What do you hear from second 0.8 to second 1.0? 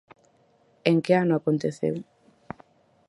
En